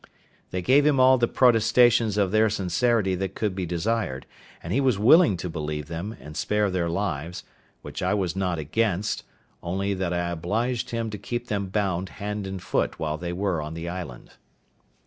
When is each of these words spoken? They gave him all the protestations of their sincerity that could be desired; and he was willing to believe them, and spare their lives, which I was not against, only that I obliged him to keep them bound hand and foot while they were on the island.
They 0.49 0.63
gave 0.63 0.83
him 0.83 0.99
all 0.99 1.19
the 1.19 1.27
protestations 1.27 2.17
of 2.17 2.31
their 2.31 2.49
sincerity 2.49 3.13
that 3.13 3.35
could 3.35 3.53
be 3.53 3.67
desired; 3.67 4.25
and 4.63 4.73
he 4.73 4.81
was 4.81 4.97
willing 4.97 5.37
to 5.37 5.47
believe 5.47 5.89
them, 5.89 6.17
and 6.19 6.35
spare 6.35 6.71
their 6.71 6.89
lives, 6.89 7.43
which 7.83 8.01
I 8.01 8.15
was 8.15 8.35
not 8.35 8.57
against, 8.57 9.23
only 9.61 9.93
that 9.93 10.11
I 10.11 10.31
obliged 10.31 10.89
him 10.89 11.11
to 11.11 11.19
keep 11.19 11.49
them 11.49 11.67
bound 11.67 12.09
hand 12.17 12.47
and 12.47 12.59
foot 12.59 12.97
while 12.97 13.19
they 13.19 13.31
were 13.31 13.61
on 13.61 13.75
the 13.75 13.87
island. 13.87 14.31